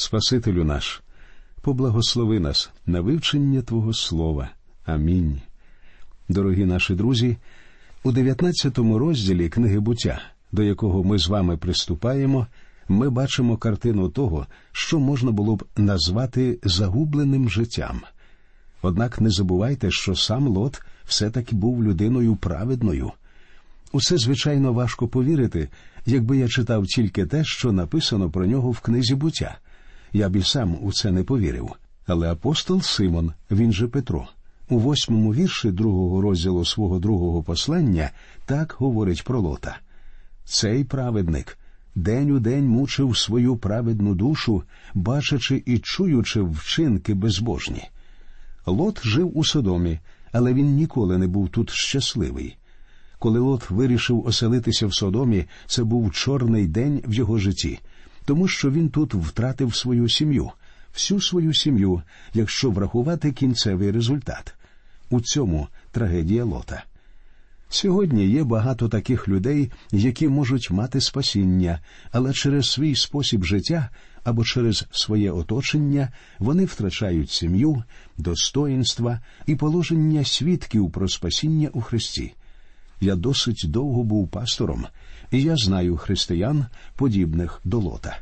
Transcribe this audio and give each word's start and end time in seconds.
Спасителю 0.00 0.64
наш, 0.64 1.02
поблагослови 1.60 2.40
нас 2.40 2.70
на 2.86 3.00
вивчення 3.00 3.62
Твого 3.62 3.92
Слова. 3.92 4.50
Амінь. 4.84 5.40
Дорогі 6.28 6.64
наші 6.64 6.94
друзі, 6.94 7.36
у 8.04 8.12
19 8.12 8.78
розділі 8.78 9.48
книги 9.48 9.80
буття, 9.80 10.22
до 10.52 10.62
якого 10.62 11.04
ми 11.04 11.18
з 11.18 11.28
вами 11.28 11.56
приступаємо, 11.56 12.46
ми 12.88 13.10
бачимо 13.10 13.56
картину 13.56 14.08
того, 14.08 14.46
що 14.72 14.98
можна 14.98 15.30
було 15.30 15.56
б 15.56 15.64
назвати 15.76 16.58
загубленим 16.62 17.50
життям. 17.50 18.00
Однак 18.82 19.20
не 19.20 19.30
забувайте, 19.30 19.90
що 19.90 20.16
сам 20.16 20.48
Лот 20.48 20.82
все 21.04 21.30
таки 21.30 21.56
був 21.56 21.84
людиною 21.84 22.36
праведною. 22.36 23.12
Усе, 23.92 24.18
звичайно, 24.18 24.72
важко 24.72 25.08
повірити, 25.08 25.68
якби 26.06 26.38
я 26.38 26.48
читав 26.48 26.86
тільки 26.86 27.26
те, 27.26 27.44
що 27.44 27.72
написано 27.72 28.30
про 28.30 28.46
нього 28.46 28.70
в 28.70 28.80
книзі 28.80 29.14
буття. 29.14 29.58
Я 30.12 30.28
б 30.28 30.36
і 30.36 30.42
сам 30.42 30.76
у 30.82 30.92
це 30.92 31.10
не 31.10 31.22
повірив. 31.22 31.70
Але 32.06 32.32
апостол 32.32 32.82
Симон, 32.82 33.32
він 33.50 33.72
же 33.72 33.88
Петро, 33.88 34.28
у 34.68 34.78
восьмому 34.78 35.34
вірші 35.34 35.70
другого 35.70 36.20
розділу 36.20 36.64
свого 36.64 36.98
другого 36.98 37.42
послання 37.42 38.10
так 38.46 38.76
говорить 38.78 39.24
про 39.24 39.40
Лота. 39.40 39.78
Цей 40.44 40.84
праведник 40.84 41.58
день 41.94 42.30
у 42.30 42.38
день 42.38 42.68
мучив 42.68 43.16
свою 43.16 43.56
праведну 43.56 44.14
душу, 44.14 44.62
бачачи 44.94 45.62
і 45.66 45.78
чуючи 45.78 46.42
вчинки 46.42 47.14
безбожні. 47.14 47.88
Лот 48.66 49.00
жив 49.04 49.38
у 49.38 49.44
Содомі, 49.44 49.98
але 50.32 50.54
він 50.54 50.74
ніколи 50.74 51.18
не 51.18 51.26
був 51.26 51.48
тут 51.48 51.70
щасливий. 51.70 52.56
Коли 53.18 53.38
Лот 53.38 53.70
вирішив 53.70 54.26
оселитися 54.26 54.86
в 54.86 54.94
Содомі, 54.94 55.44
це 55.66 55.84
був 55.84 56.12
чорний 56.12 56.66
день 56.66 57.02
в 57.06 57.14
його 57.14 57.38
житті, 57.38 57.80
тому 58.30 58.48
що 58.48 58.70
він 58.70 58.88
тут 58.88 59.14
втратив 59.14 59.74
свою 59.74 60.08
сім'ю, 60.08 60.50
всю 60.94 61.20
свою 61.20 61.54
сім'ю, 61.54 62.02
якщо 62.34 62.70
врахувати 62.70 63.32
кінцевий 63.32 63.90
результат. 63.90 64.54
У 65.10 65.20
цьому 65.20 65.68
трагедія 65.90 66.44
Лота. 66.44 66.84
Сьогодні 67.68 68.26
є 68.26 68.44
багато 68.44 68.88
таких 68.88 69.28
людей, 69.28 69.70
які 69.92 70.28
можуть 70.28 70.70
мати 70.70 71.00
спасіння, 71.00 71.80
але 72.12 72.32
через 72.32 72.70
свій 72.70 72.94
спосіб 72.94 73.44
життя 73.44 73.88
або 74.24 74.44
через 74.44 74.86
своє 74.90 75.30
оточення 75.30 76.08
вони 76.38 76.64
втрачають 76.64 77.30
сім'ю, 77.30 77.82
достоїнства 78.18 79.20
і 79.46 79.54
положення 79.54 80.24
свідків 80.24 80.90
про 80.90 81.08
спасіння 81.08 81.68
у 81.72 81.80
Христі. 81.80 82.32
Я 83.00 83.16
досить 83.16 83.64
довго 83.68 84.04
був 84.04 84.28
пастором, 84.28 84.86
і 85.30 85.42
я 85.42 85.56
знаю 85.56 85.96
християн, 85.96 86.66
подібних 86.96 87.60
до 87.64 87.78
лота. 87.78 88.18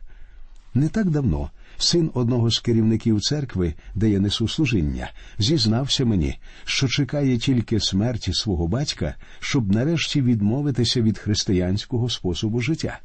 Не 0.75 0.89
так 0.89 1.11
давно 1.11 1.51
син 1.79 2.11
одного 2.15 2.51
з 2.51 2.59
керівників 2.59 3.21
церкви, 3.21 3.75
де 3.95 4.11
я 4.11 4.21
несу 4.21 4.49
служіння, 4.49 5.11
зізнався 5.39 6.05
мені, 6.05 6.39
що 6.65 6.89
чекає 6.89 7.39
тільки 7.39 7.81
смерті 7.81 8.33
свого 8.35 8.69
батька, 8.69 9.15
щоб 9.41 9.73
нарешті 9.73 10.23
відмовитися 10.23 11.03
від 11.03 11.19
християнського 11.19 12.09
способу 12.11 12.61
життя. 12.61 12.99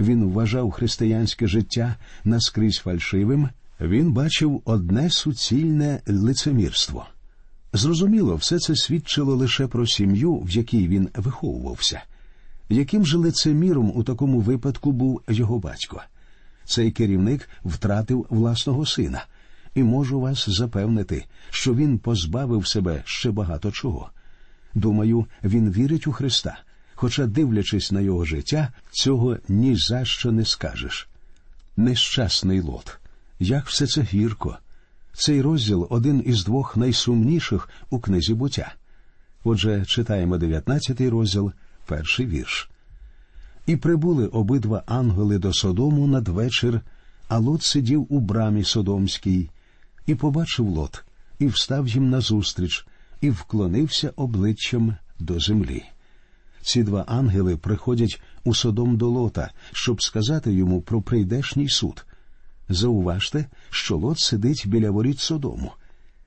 Він 0.00 0.24
вважав 0.24 0.70
християнське 0.70 1.46
життя 1.46 1.96
наскрізь 2.24 2.76
фальшивим. 2.76 3.48
Він 3.80 4.12
бачив 4.12 4.62
одне 4.64 5.10
суцільне 5.10 6.00
лицемірство. 6.06 7.06
Зрозуміло, 7.72 8.36
все 8.36 8.58
це 8.58 8.76
свідчило 8.76 9.36
лише 9.36 9.66
про 9.66 9.86
сім'ю, 9.86 10.34
в 10.34 10.50
якій 10.50 10.88
він 10.88 11.08
виховувався. 11.14 12.02
Яким 12.68 13.06
же 13.06 13.18
лицеміром 13.18 13.92
у 13.94 14.02
такому 14.04 14.40
випадку 14.40 14.92
був 14.92 15.22
його 15.28 15.58
батько? 15.58 16.02
Цей 16.64 16.90
керівник 16.90 17.48
втратив 17.64 18.26
власного 18.30 18.86
сина, 18.86 19.24
і 19.74 19.82
можу 19.82 20.20
вас 20.20 20.48
запевнити, 20.48 21.24
що 21.50 21.74
він 21.74 21.98
позбавив 21.98 22.66
себе 22.66 23.02
ще 23.04 23.30
багато 23.30 23.70
чого. 23.70 24.10
Думаю, 24.74 25.26
він 25.44 25.72
вірить 25.72 26.06
у 26.06 26.12
Христа, 26.12 26.58
хоча, 26.94 27.26
дивлячись 27.26 27.92
на 27.92 28.00
його 28.00 28.24
життя, 28.24 28.72
цього 28.90 29.36
ні 29.48 29.76
за 29.76 30.04
що 30.04 30.32
не 30.32 30.44
скажеш. 30.44 31.08
Нещасний 31.76 32.60
лот, 32.60 32.98
як 33.38 33.66
все 33.66 33.86
це 33.86 34.02
гірко. 34.02 34.58
Цей 35.12 35.42
розділ 35.42 35.86
один 35.90 36.22
із 36.26 36.44
двох 36.44 36.76
найсумніших 36.76 37.68
у 37.90 38.00
книзі 38.00 38.34
буття. 38.34 38.72
Отже, 39.44 39.84
читаємо 39.86 40.38
19 40.38 41.00
розділ, 41.00 41.52
перший 41.86 42.26
вірш. 42.26 42.70
І 43.66 43.76
прибули 43.76 44.26
обидва 44.26 44.82
ангели 44.86 45.38
до 45.38 45.52
Содому 45.52 46.06
надвечір, 46.06 46.80
а 47.28 47.38
Лот 47.38 47.62
сидів 47.62 48.06
у 48.08 48.20
брамі 48.20 48.64
Содомській, 48.64 49.50
і 50.06 50.14
побачив 50.14 50.68
Лот, 50.68 51.04
і 51.38 51.46
встав 51.46 51.88
їм 51.88 52.10
назустріч, 52.10 52.86
і 53.20 53.30
вклонився 53.30 54.12
обличчям 54.16 54.96
до 55.18 55.40
землі. 55.40 55.84
Ці 56.62 56.82
два 56.82 57.04
ангели 57.08 57.56
приходять 57.56 58.22
у 58.44 58.54
Содом 58.54 58.96
до 58.96 59.08
Лота, 59.08 59.50
щоб 59.72 60.02
сказати 60.02 60.52
йому 60.52 60.82
про 60.82 61.02
прийдешній 61.02 61.68
суд. 61.68 62.04
Зауважте, 62.68 63.46
що 63.70 63.96
Лот 63.96 64.18
сидить 64.18 64.64
біля 64.66 64.90
воріт 64.90 65.18
Содому. 65.18 65.72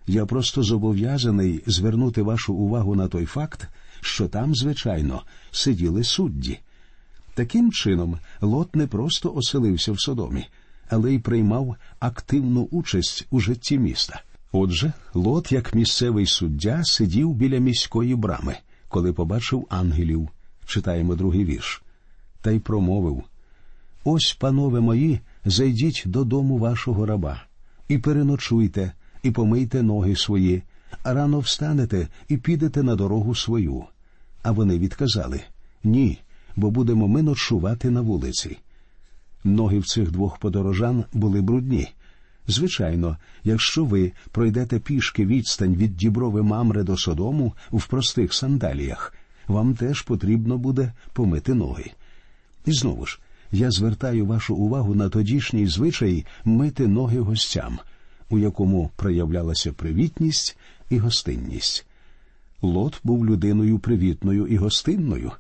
Я 0.08 0.26
просто 0.26 0.64
зобов'язаний 0.64 1.64
звернути 1.66 2.22
вашу 2.22 2.54
увагу 2.54 2.96
на 2.96 3.08
той 3.08 3.26
факт, 3.26 3.68
що 4.02 4.28
там, 4.28 4.56
звичайно, 4.56 5.24
сиділи 5.52 6.04
судді. 6.04 6.60
Таким 7.34 7.72
чином, 7.72 8.18
Лот 8.42 8.76
не 8.76 8.88
просто 8.88 9.34
оселився 9.34 9.92
в 9.92 10.02
Содомі, 10.02 10.46
але 10.90 11.14
й 11.14 11.20
приймав 11.20 11.76
активну 12.00 12.68
участь 12.72 13.28
у 13.32 13.40
житті 13.40 13.80
міста. 13.80 14.22
Отже, 14.52 14.94
Лот, 15.14 15.52
як 15.52 15.76
місцевий 15.76 16.26
суддя, 16.26 16.84
сидів 16.84 17.34
біля 17.34 17.58
міської 17.58 18.16
брами, 18.16 18.58
коли 18.88 19.14
побачив 19.14 19.68
ангелів. 19.70 20.30
Читаємо 20.66 21.16
другий 21.16 21.46
вірш. 21.46 21.82
Та 22.42 22.52
й 22.52 22.60
промовив 22.60 23.24
Ось, 24.04 24.38
панове 24.40 24.80
мої, 24.80 25.20
зайдіть 25.46 26.04
додому 26.06 26.58
вашого 26.58 27.06
раба, 27.06 27.44
і 27.88 27.98
переночуйте, 27.98 28.92
і 29.24 29.32
помийте 29.32 29.84
ноги 29.84 30.16
свої, 30.16 30.64
рано 31.04 31.40
встанете 31.40 32.08
і 32.28 32.38
підете 32.38 32.84
на 32.84 32.96
дорогу 32.96 33.36
свою. 33.36 33.84
А 34.44 34.52
вони 34.52 34.80
відказали 34.80 35.42
Ні, 35.84 36.20
бо 36.56 36.72
будемо 36.72 37.08
ми 37.08 37.22
ночувати 37.22 37.90
на 37.90 38.02
вулиці. 38.02 38.58
Ноги 39.44 39.80
в 39.80 39.86
цих 39.86 40.12
двох 40.12 40.38
подорожан 40.38 41.06
були 41.14 41.42
брудні. 41.42 41.90
Звичайно, 42.48 43.18
якщо 43.44 43.86
ви 43.86 44.12
пройдете 44.32 44.80
пішки 44.80 45.26
відстань 45.26 45.76
від 45.76 45.98
діброви 45.98 46.44
мамри 46.44 46.84
до 46.84 46.98
Содому 46.98 47.54
в 47.72 47.88
простих 47.88 48.34
сандаліях, 48.34 49.14
вам 49.48 49.76
теж 49.76 50.02
потрібно 50.02 50.58
буде 50.58 50.94
помити 51.14 51.54
ноги. 51.54 51.92
І 52.66 52.72
знову 52.72 53.06
ж, 53.06 53.20
я 53.52 53.72
звертаю 53.72 54.26
вашу 54.26 54.56
увагу 54.56 54.96
на 54.96 55.10
тодішній 55.10 55.68
звичай 55.68 56.26
мити 56.46 56.88
ноги 56.88 57.20
гостям, 57.20 57.80
у 58.30 58.38
якому 58.38 58.92
проявлялася 58.96 59.74
привітність 59.74 60.58
і 60.90 60.98
гостинність. 60.98 61.86
Лот 62.62 63.00
був 63.04 63.26
людиною 63.26 63.80
привітною 63.80 64.48
і 64.48 64.58
гостинною. 64.58 65.32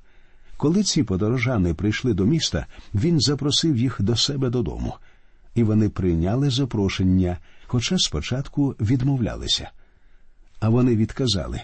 Коли 0.58 0.84
ці 0.84 1.04
подорожани 1.04 1.74
прийшли 1.74 2.14
до 2.14 2.26
міста, 2.26 2.66
він 2.94 3.20
запросив 3.20 3.78
їх 3.78 4.02
до 4.02 4.16
себе 4.16 4.50
додому, 4.50 4.94
і 5.56 5.64
вони 5.64 5.90
прийняли 5.90 6.50
запрошення, 6.50 7.38
хоча 7.66 7.98
спочатку 7.98 8.76
відмовлялися. 8.80 9.72
А 10.60 10.70
вони 10.70 10.96
відказали 10.96 11.62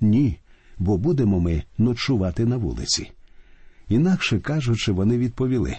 ні, 0.00 0.38
бо 0.78 0.96
будемо 0.96 1.40
ми 1.40 1.62
ночувати 1.78 2.46
на 2.46 2.56
вулиці. 2.56 3.10
Інакше 3.88 4.40
кажучи, 4.40 4.92
вони 4.92 5.18
відповіли 5.18 5.76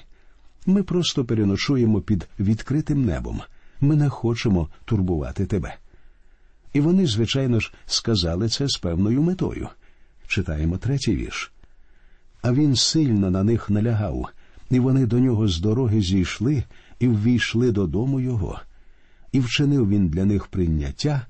ми 0.66 0.84
просто 0.84 1.26
переночуємо 1.26 2.02
під 2.02 2.28
відкритим 2.40 3.06
небом, 3.06 3.42
ми 3.84 3.96
не 3.96 4.10
хочемо 4.10 4.70
турбувати 4.86 5.46
тебе. 5.46 5.76
І 6.74 6.82
вони, 6.82 7.08
звичайно 7.08 7.60
ж, 7.60 7.74
сказали 7.86 8.50
це 8.50 8.68
з 8.68 8.78
певною 8.78 9.22
метою. 9.22 9.70
Читаємо 10.28 10.78
третій 10.78 11.16
вірш. 11.16 11.52
А 12.42 12.54
він 12.54 12.76
сильно 12.76 13.32
на 13.32 13.44
них 13.44 13.70
налягав, 13.70 14.30
і 14.70 14.80
вони 14.80 15.06
до 15.06 15.20
нього 15.20 15.48
з 15.48 15.60
дороги 15.60 16.02
зійшли 16.02 16.64
і 17.00 17.08
ввійшли 17.08 17.72
додому 17.72 18.20
його, 18.20 18.60
і 19.32 19.40
вчинив 19.40 19.90
він 19.90 20.08
для 20.08 20.26
них 20.26 20.48
прийняття, 20.48 21.26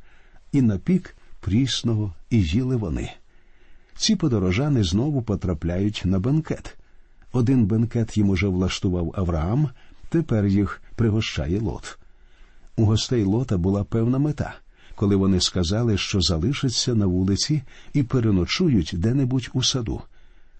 і 0.51 0.61
напік 0.61 1.15
прісного, 1.39 2.13
і 2.29 2.41
їли 2.41 2.75
вони. 2.75 3.11
Ці 3.95 4.15
подорожани 4.15 4.83
знову 4.83 5.21
потрапляють 5.21 6.01
на 6.06 6.19
бенкет. 6.19 6.77
Один 7.31 7.65
бенкет 7.65 8.17
їм 8.17 8.29
уже 8.29 8.47
влаштував 8.47 9.13
Авраам, 9.17 9.69
тепер 10.09 10.45
їх 10.45 10.81
пригощає 10.95 11.59
лот. 11.59 11.97
У 12.77 12.85
гостей 12.85 13.23
лота 13.23 13.57
була 13.57 13.83
певна 13.83 14.19
мета, 14.19 14.55
коли 14.95 15.15
вони 15.15 15.39
сказали, 15.39 15.97
що 15.97 16.21
залишаться 16.21 16.95
на 16.95 17.05
вулиці 17.05 17.63
і 17.93 18.03
переночують 18.03 18.91
де-небудь 18.93 19.49
у 19.53 19.63
саду. 19.63 20.01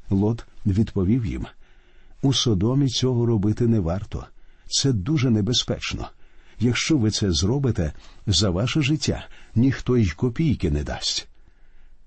Лот 0.10 0.46
відповів 0.66 1.26
їм 1.26 1.46
у 2.24 2.34
Содомі 2.34 2.88
цього 2.88 3.26
робити 3.26 3.68
не 3.68 3.80
варто. 3.80 4.26
Це 4.68 4.94
дуже 4.94 5.30
небезпечно. 5.30 6.08
якщо 6.60 6.98
ви 6.98 7.12
це 7.12 7.32
зробите, 7.32 7.94
за 8.28 8.50
ваше 8.50 8.82
життя 8.82 9.26
ніхто 9.56 9.98
й 9.98 10.10
копійки 10.10 10.72
не 10.72 10.84
дасть. 10.84 11.28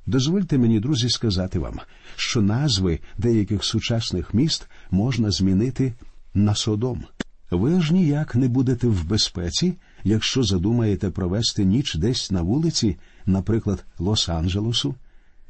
Дозвольте 0.06 0.58
мені, 0.58 0.80
друзі, 0.80 1.08
сказати 1.08 1.58
вам, 1.58 1.80
що 2.16 2.42
назви 2.42 3.00
деяких 3.18 3.64
сучасних 3.64 4.34
міст 4.34 4.68
можна 4.90 5.30
змінити 5.30 5.94
на 6.34 6.54
Содом. 6.54 7.04
Ви 7.50 7.80
ж 7.80 7.94
ніяк 7.94 8.34
не 8.34 8.48
будете 8.48 8.86
в 8.86 9.04
безпеці, 9.04 9.74
якщо 10.06 10.42
задумаєте 10.42 11.10
провести 11.10 11.64
ніч 11.64 11.94
десь 11.94 12.30
на 12.30 12.42
вулиці, 12.42 12.96
наприклад, 13.26 13.84
Лос-Анджелесу. 13.98 14.94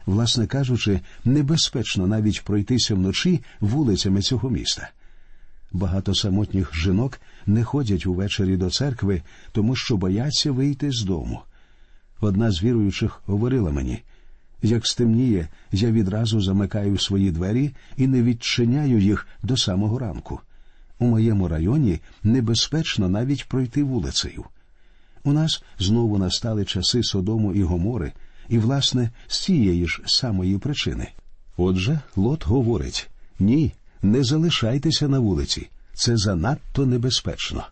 Власне 0.07 0.47
кажучи, 0.47 1.01
небезпечно 1.25 2.07
навіть 2.07 2.45
пройтися 2.45 2.95
вночі 2.95 3.41
вулицями 3.61 4.23
цього 4.23 4.51
міста. 4.51 4.91
Багато 5.73 6.15
самотніх 6.15 6.75
жінок 6.75 7.21
не 7.47 7.65
ходять 7.65 8.07
увечері 8.07 8.57
до 8.57 8.71
церкви, 8.71 9.23
тому 9.53 9.77
що 9.77 9.97
бояться 9.97 10.53
вийти 10.53 10.91
з 10.91 11.03
дому. 11.03 11.41
Одна 12.21 12.51
з 12.51 12.63
віруючих 12.63 13.23
говорила 13.27 13.71
мені 13.71 14.03
як 14.63 14.87
стемніє, 14.87 15.49
я 15.73 15.91
відразу 15.91 16.41
замикаю 16.41 16.99
свої 16.99 17.31
двері 17.31 17.75
і 17.97 18.07
не 18.07 18.23
відчиняю 18.23 18.99
їх 18.99 19.27
до 19.43 19.57
самого 19.57 19.99
ранку. 19.99 20.41
У 20.99 21.07
моєму 21.07 21.49
районі 21.49 22.01
небезпечно 22.23 23.09
навіть 23.09 23.49
пройти 23.49 23.83
вулицею. 23.83 24.45
У 25.25 25.33
нас 25.33 25.63
знову 25.79 26.19
настали 26.19 26.65
часи 26.65 27.03
Содому 27.03 27.53
і 27.53 27.63
Гомори, 27.63 28.13
і, 28.49 28.59
власне, 28.59 29.11
з 29.27 29.39
цієї 29.41 29.87
ж 29.87 30.03
самої 30.07 30.59
причини. 30.59 31.09
Отже, 31.57 32.01
Лот 32.17 32.47
говорить 32.47 33.09
ні, 33.39 33.73
не 34.03 34.25
залишайтеся 34.25 35.09
на 35.09 35.19
вулиці, 35.19 35.69
це 35.95 36.17
занадто 36.17 36.87
небезпечно. 36.87 37.67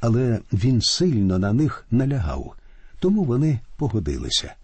Але 0.00 0.40
він 0.52 0.82
сильно 0.82 1.38
на 1.38 1.52
них 1.52 1.86
налягав, 1.90 2.54
тому 2.98 3.24
вони 3.24 3.60
погодилися. 3.76 4.54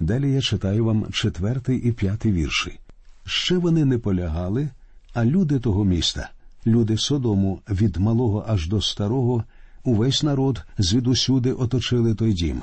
Далі 0.00 0.32
я 0.32 0.40
читаю 0.40 0.84
вам 0.84 1.06
четвертий 1.12 1.78
і 1.78 1.92
п'ятий 1.92 2.32
вірші. 2.32 2.78
Ще 3.26 3.58
вони 3.58 3.84
не 3.84 3.98
полягали, 3.98 4.68
а 5.14 5.24
люди 5.24 5.60
того 5.60 5.84
міста, 5.84 6.30
люди 6.66 6.98
Содому, 6.98 7.60
від 7.70 7.96
малого 7.96 8.44
аж 8.48 8.68
до 8.68 8.80
старого, 8.80 9.44
увесь 9.84 10.22
народ 10.22 10.62
звідусюди 10.78 11.52
оточили 11.52 12.14
той 12.14 12.32
дім. 12.32 12.62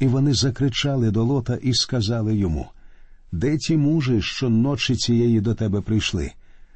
І 0.00 0.06
вони 0.06 0.34
закричали 0.34 1.10
до 1.10 1.24
лота 1.24 1.54
і 1.54 1.74
сказали 1.74 2.36
йому 2.36 2.66
Де 3.32 3.58
ті 3.58 3.76
мужі, 3.76 4.22
що 4.22 4.48
ночі 4.48 4.96
цієї 4.96 5.40
до 5.40 5.54
тебе 5.54 5.80
прийшли? 5.80 6.32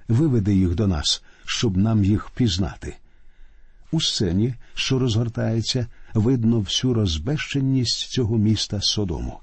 Виведи 0.08 0.55
їх 0.55 0.75
до 0.75 0.87
нас, 0.87 1.23
щоб 1.44 1.76
нам 1.76 2.05
їх 2.05 2.31
пізнати. 2.31 2.96
У 3.93 4.00
сцені, 4.00 4.55
що 4.75 4.99
розгортається, 4.99 5.87
видно 6.14 6.61
всю 6.61 6.94
розбещеність 6.94 8.11
цього 8.11 8.38
міста 8.38 8.81
Содому. 8.81 9.41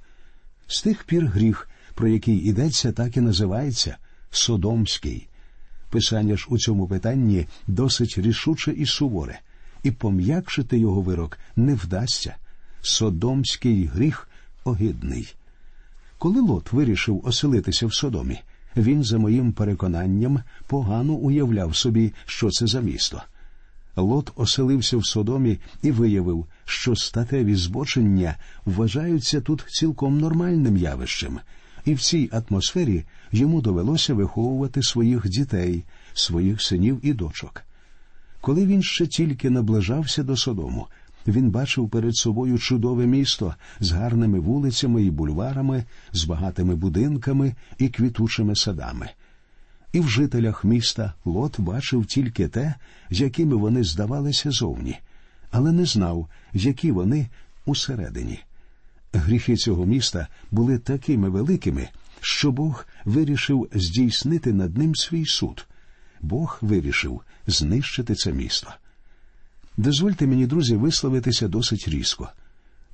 З 0.67 0.81
тих 0.81 1.03
пір 1.03 1.25
гріх, 1.25 1.69
про 1.95 2.07
який 2.07 2.37
йдеться, 2.37 2.91
так 2.91 3.17
і 3.17 3.21
називається 3.21 3.97
Содомський. 4.31 5.27
Писання 5.89 6.37
ж 6.37 6.47
у 6.49 6.57
цьому 6.57 6.87
питанні 6.87 7.45
досить 7.67 8.17
рішуче 8.17 8.71
і 8.71 8.85
суворе, 8.85 9.39
і 9.83 9.91
пом'якшити 9.91 10.79
його 10.79 11.01
вирок 11.01 11.39
не 11.55 11.75
вдасться. 11.75 12.35
Содомський 12.81 13.85
гріх 13.85 14.29
огидний. 14.63 15.35
Коли 16.17 16.41
Лот 16.41 16.71
вирішив 16.71 17.21
оселитися 17.25 17.87
в 17.87 17.93
Содомі, 17.93 18.39
він, 18.77 19.03
за 19.03 19.17
моїм 19.17 19.51
переконанням, 19.51 20.39
погано 20.67 21.13
уявляв 21.13 21.75
собі, 21.75 22.13
що 22.25 22.49
це 22.49 22.67
за 22.67 22.81
місто. 22.81 23.21
Лот 23.95 24.31
оселився 24.35 24.97
в 24.97 25.05
Содомі 25.05 25.59
і 25.81 25.91
виявив, 25.91 26.45
що 26.65 26.95
статеві 26.95 27.55
збочення 27.55 28.35
вважаються 28.65 29.41
тут 29.41 29.65
цілком 29.67 30.19
нормальним 30.19 30.77
явищем, 30.77 31.39
і 31.87 31.93
в 31.93 32.01
цій 32.01 32.29
атмосфері 32.31 33.03
йому 33.31 33.61
довелося 33.61 34.13
виховувати 34.13 34.83
своїх 34.83 35.29
дітей, 35.29 35.83
своїх 36.13 36.61
синів 36.61 36.99
і 37.03 37.13
дочок. 37.13 37.63
Коли 38.41 38.65
він 38.65 38.83
ще 38.83 39.07
тільки 39.07 39.49
наближався 39.49 40.23
до 40.23 40.37
Содому, 40.37 40.87
він 41.27 41.49
бачив 41.49 41.89
перед 41.89 42.15
собою 42.15 42.57
чудове 42.57 43.05
місто 43.05 43.55
з 43.79 43.91
гарними 43.91 44.39
вулицями 44.39 45.03
і 45.03 45.11
бульварами, 45.11 45.83
з 46.13 46.23
багатими 46.25 46.75
будинками 46.75 47.55
і 47.77 47.89
квітучими 47.89 48.55
садами 48.55 49.09
і 49.93 49.99
в 49.99 50.09
жителях 50.09 50.63
міста 50.63 51.13
Лот 51.25 51.59
бачив 51.59 52.05
тільки 52.05 52.47
те, 52.47 52.75
якими 53.09 53.55
вони 53.55 53.83
здавалися 53.83 54.51
зовні, 54.51 54.99
але 55.51 55.71
не 55.71 55.85
знав, 55.85 56.29
які 56.53 56.91
вони 56.91 57.27
усередині. 57.65 58.39
Гріхи 59.17 59.55
цього 59.55 59.85
міста 59.85 60.27
були 60.51 60.77
такими 60.77 61.29
великими, 61.29 61.87
що 62.21 62.51
Бог 62.51 62.85
вирішив 63.05 63.69
здійснити 63.73 64.53
над 64.53 64.77
ним 64.77 64.95
свій 64.95 65.25
суд. 65.25 65.67
Бог 66.21 66.57
вирішив 66.61 67.21
знищити 67.47 68.15
це 68.15 68.33
місто. 68.33 68.73
Дозвольте 69.77 70.27
мені, 70.27 70.47
друзі, 70.47 70.75
висловитися 70.75 71.47
досить 71.47 71.87
різко. 71.87 72.29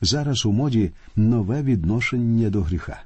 Зараз 0.02 0.46
у 0.46 0.52
моді 0.52 0.92
нове 1.16 1.64
відношення 1.64 2.50
до 2.50 2.62
гріха. 2.62 3.04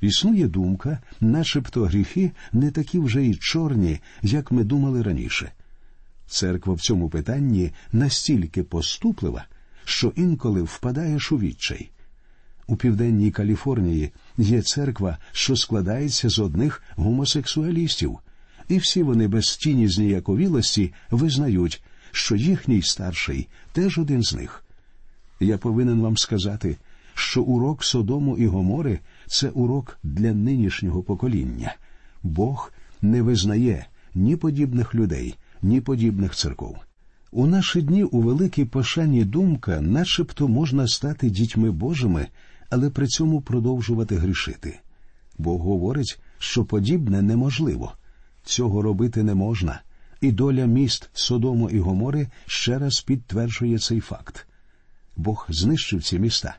Існує 0.00 0.48
думка, 0.48 0.98
начебто 1.20 1.84
гріхи 1.84 2.32
не 2.52 2.70
такі 2.70 2.98
вже 2.98 3.22
й 3.22 3.34
чорні, 3.34 4.00
як 4.22 4.52
ми 4.52 4.64
думали 4.64 5.02
раніше. 5.02 5.52
Церква 6.26 6.74
в 6.74 6.80
цьому 6.80 7.08
питанні 7.08 7.70
настільки 7.92 8.62
поступлива, 8.62 9.44
що 9.84 10.12
інколи 10.16 10.62
впадаєш 10.62 11.32
у 11.32 11.38
відчай. 11.38 11.90
У 12.66 12.76
південній 12.76 13.30
Каліфорнії 13.30 14.12
є 14.38 14.62
церква, 14.62 15.18
що 15.32 15.56
складається 15.56 16.28
з 16.28 16.38
одних 16.38 16.82
гомосексуалістів, 16.96 18.18
і 18.68 18.78
всі 18.78 19.02
вони 19.02 19.28
без 19.28 19.56
тіні 19.56 19.88
зніяковілості 19.88 20.92
визнають, 21.10 21.82
що 22.12 22.36
їхній 22.36 22.82
старший 22.82 23.48
теж 23.72 23.98
один 23.98 24.22
з 24.22 24.34
них. 24.34 24.64
Я 25.40 25.58
повинен 25.58 26.00
вам 26.00 26.16
сказати, 26.16 26.76
що 27.14 27.42
урок 27.42 27.84
Содому 27.84 28.38
і 28.38 28.46
Гомори 28.46 28.98
це 29.26 29.48
урок 29.48 29.98
для 30.02 30.32
нинішнього 30.32 31.02
покоління. 31.02 31.74
Бог 32.22 32.72
не 33.02 33.22
визнає 33.22 33.86
ні 34.14 34.36
подібних 34.36 34.94
людей, 34.94 35.34
ні 35.62 35.80
подібних 35.80 36.34
церков. 36.34 36.76
У 37.32 37.46
наші 37.46 37.82
дні 37.82 38.04
у 38.04 38.20
великій 38.20 38.64
пошані 38.64 39.24
думка, 39.24 39.80
начебто 39.80 40.48
можна 40.48 40.88
стати 40.88 41.30
дітьми 41.30 41.70
Божими, 41.70 42.26
але 42.70 42.90
при 42.90 43.06
цьому 43.06 43.40
продовжувати 43.40 44.16
грішити. 44.16 44.80
Бог 45.38 45.60
говорить, 45.60 46.18
що 46.38 46.64
подібне 46.64 47.22
неможливо. 47.22 47.92
Цього 48.44 48.82
робити 48.82 49.22
не 49.22 49.34
можна, 49.34 49.80
і 50.20 50.32
доля 50.32 50.66
міст 50.66 51.10
Содому 51.12 51.70
і 51.70 51.78
Гомори 51.78 52.28
ще 52.46 52.78
раз 52.78 53.00
підтверджує 53.00 53.78
цей 53.78 54.00
факт. 54.00 54.46
Бог 55.16 55.46
знищив 55.50 56.02
ці 56.02 56.18
міста. 56.18 56.56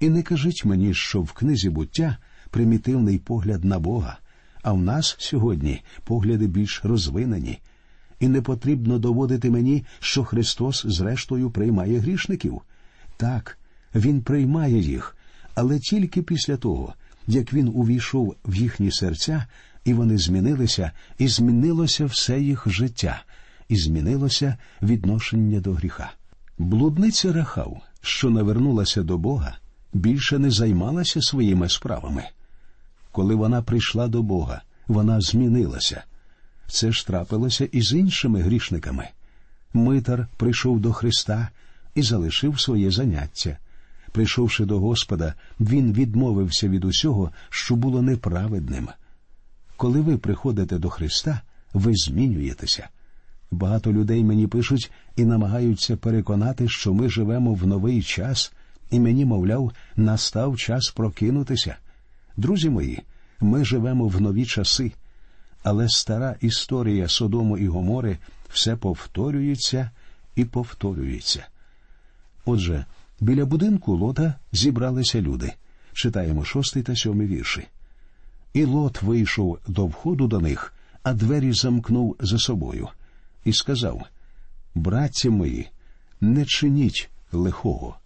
І 0.00 0.08
не 0.08 0.22
кажіть 0.22 0.64
мені, 0.64 0.94
що 0.94 1.20
в 1.20 1.32
книзі 1.32 1.70
буття 1.70 2.16
примітивний 2.50 3.18
погляд 3.18 3.64
на 3.64 3.78
Бога, 3.78 4.18
а 4.62 4.72
в 4.72 4.82
нас 4.82 5.16
сьогодні 5.18 5.82
погляди 6.04 6.46
більш 6.46 6.80
розвинені, 6.84 7.58
і 8.20 8.28
не 8.28 8.42
потрібно 8.42 8.98
доводити 8.98 9.50
мені, 9.50 9.84
що 10.00 10.24
Христос, 10.24 10.86
зрештою, 10.86 11.50
приймає 11.50 11.98
грішників. 11.98 12.60
Так, 13.16 13.58
Він 13.94 14.22
приймає 14.22 14.78
їх, 14.78 15.16
але 15.54 15.78
тільки 15.78 16.22
після 16.22 16.56
того, 16.56 16.94
як 17.26 17.52
він 17.52 17.68
увійшов 17.68 18.36
в 18.44 18.54
їхні 18.54 18.90
серця, 18.90 19.46
і 19.84 19.94
вони 19.94 20.18
змінилися, 20.18 20.90
і 21.18 21.28
змінилося 21.28 22.04
все 22.04 22.40
їх 22.40 22.68
життя, 22.68 23.22
і 23.68 23.76
змінилося 23.76 24.56
відношення 24.82 25.60
до 25.60 25.72
гріха. 25.72 26.12
Блудниця 26.58 27.32
Рахав, 27.32 27.80
що 28.00 28.30
навернулася 28.30 29.02
до 29.02 29.18
Бога 29.18 29.56
більше 29.92 30.38
не 30.38 30.50
займалася 30.50 31.20
своїми 31.20 31.68
справами. 31.68 32.24
Коли 33.12 33.34
вона 33.34 33.62
прийшла 33.62 34.08
до 34.08 34.22
Бога, 34.22 34.62
вона 34.86 35.20
змінилася. 35.20 36.04
Це 36.66 36.92
ж 36.92 37.06
трапилося 37.06 37.68
і 37.72 37.82
з 37.82 37.92
іншими 37.92 38.40
грішниками. 38.40 39.08
Митар 39.74 40.28
прийшов 40.36 40.80
до 40.80 40.92
Христа 40.92 41.48
і 41.94 42.02
залишив 42.02 42.60
своє 42.60 42.90
заняття. 42.90 43.58
Прийшовши 44.12 44.64
до 44.64 44.78
Господа, 44.78 45.34
він 45.60 45.92
відмовився 45.92 46.68
від 46.68 46.84
усього, 46.84 47.30
що 47.50 47.76
було 47.76 48.02
неправедним. 48.02 48.88
Коли 49.76 50.00
ви 50.00 50.16
приходите 50.16 50.78
до 50.78 50.88
Христа, 50.88 51.40
ви 51.72 51.94
змінюєтеся. 51.94 52.88
Багато 53.50 53.92
людей 53.92 54.24
мені 54.24 54.46
пишуть 54.46 54.90
і 55.16 55.24
намагаються 55.24 55.96
переконати, 55.96 56.68
що 56.68 56.94
ми 56.94 57.08
живемо 57.08 57.54
в 57.54 57.66
новий 57.66 58.02
час 58.02 58.52
і 58.90 59.00
мені, 59.00 59.24
мовляв, 59.24 59.72
настав 59.96 60.56
час 60.56 60.92
прокинутися. 60.96 61.76
Друзі 62.36 62.70
мої, 62.70 63.02
ми 63.40 63.64
живемо 63.64 64.08
в 64.08 64.20
нові 64.20 64.46
часи, 64.46 64.92
але 65.62 65.88
стара 65.88 66.36
історія 66.40 67.08
Содому 67.08 67.58
і 67.58 67.66
Гомори 67.66 68.18
все 68.48 68.76
повторюється 68.76 69.90
і 70.36 70.44
повторюється. 70.44 71.46
Отже, 72.44 72.84
біля 73.22 73.46
будинку 73.46 73.96
лота 73.96 74.34
зібралися 74.52 75.20
люди. 75.20 75.52
Читаємо 75.92 76.44
шостий 76.44 76.82
та 76.82 76.96
сьомий 76.96 77.26
вірші. 77.26 77.66
І 78.52 78.64
лот 78.64 79.02
вийшов 79.02 79.58
до 79.68 79.86
входу 79.86 80.26
до 80.26 80.40
них, 80.40 80.74
а 81.02 81.12
двері 81.14 81.52
замкнув 81.52 82.16
за 82.20 82.38
собою, 82.38 82.88
і 83.44 83.52
сказав: 83.52 84.02
Братці 84.74 85.30
мої, 85.30 85.68
не 86.20 86.44
чиніть 86.44 87.10
лихого. 87.32 87.96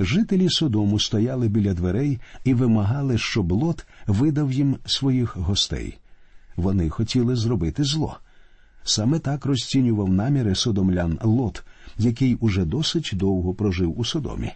Жителі 0.00 0.50
Содому 0.50 0.98
стояли 0.98 1.48
біля 1.48 1.74
дверей 1.74 2.18
і 2.44 2.54
вимагали, 2.54 3.18
щоб 3.18 3.52
лот 3.52 3.86
видав 4.06 4.52
їм 4.52 4.76
своїх 4.86 5.36
гостей. 5.36 5.98
Вони 6.56 6.90
хотіли 6.90 7.36
зробити 7.36 7.84
зло. 7.84 8.18
Саме 8.84 9.18
так 9.18 9.46
розцінював 9.46 10.08
наміри 10.08 10.54
содомлян 10.54 11.18
Лот, 11.22 11.62
який 11.98 12.34
уже 12.34 12.64
досить 12.64 13.10
довго 13.12 13.54
прожив 13.54 14.00
у 14.00 14.04
Содомі. 14.04 14.52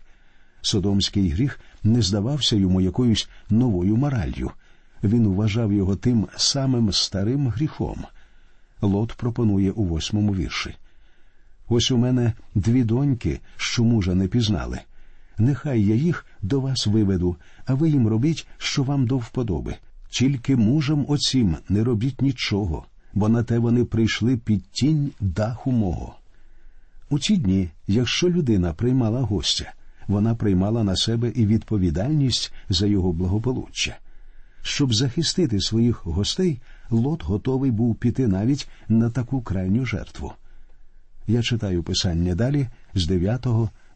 Содомський 0.62 1.30
гріх 1.30 1.60
не 1.82 2.02
здавався 2.02 2.56
йому 2.56 2.80
якоюсь 2.80 3.28
новою 3.50 3.96
мораллю. 3.96 4.50
Він 5.02 5.28
вважав 5.28 5.72
його 5.72 5.96
тим 5.96 6.28
самим 6.36 6.92
старим 6.92 7.48
гріхом. 7.48 8.04
Лот 8.80 9.12
пропонує 9.12 9.70
у 9.70 9.84
восьмому 9.84 10.34
вірші. 10.34 10.74
Ось 11.68 11.90
у 11.90 11.96
мене 11.96 12.32
дві 12.54 12.84
доньки, 12.84 13.40
що 13.56 13.84
мужа 13.84 14.14
не 14.14 14.28
пізнали. 14.28 14.80
Нехай 15.38 15.84
я 15.84 15.94
їх 15.94 16.26
до 16.42 16.60
вас 16.60 16.86
виведу, 16.86 17.36
а 17.66 17.74
ви 17.74 17.90
їм 17.90 18.08
робіть, 18.08 18.46
що 18.58 18.82
вам 18.82 19.06
до 19.06 19.16
вподоби. 19.16 19.76
Тільки 20.10 20.56
мужам 20.56 21.04
оцім 21.08 21.56
не 21.68 21.84
робіть 21.84 22.22
нічого, 22.22 22.84
бо 23.14 23.28
на 23.28 23.42
те 23.42 23.58
вони 23.58 23.84
прийшли 23.84 24.36
під 24.36 24.70
тінь 24.70 25.12
даху 25.20 25.72
мого. 25.72 26.14
У 27.12 27.18
ті 27.18 27.36
дні, 27.36 27.68
якщо 27.86 28.30
людина 28.30 28.72
приймала 28.72 29.20
гостя, 29.20 29.72
вона 30.06 30.34
приймала 30.34 30.84
на 30.84 30.96
себе 30.96 31.32
і 31.34 31.46
відповідальність 31.46 32.52
за 32.68 32.86
його 32.86 33.12
благополуччя. 33.12 33.96
Щоб 34.62 34.94
захистити 34.94 35.60
своїх 35.60 36.06
гостей, 36.06 36.60
Лот 36.90 37.24
готовий 37.24 37.70
був 37.70 37.96
піти 37.96 38.28
навіть 38.28 38.68
на 38.88 39.10
таку 39.10 39.42
крайню 39.42 39.86
жертву. 39.86 40.32
Я 41.26 41.42
читаю 41.42 41.82
писання 41.82 42.34
далі 42.34 42.68
з 42.94 43.06
9 43.06 43.46